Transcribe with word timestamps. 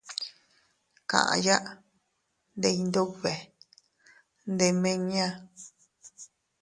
Kaʼya 1.09 1.55
ndi 2.57 2.69
Iyndube, 2.77 3.33
ndimiña. 4.51 5.27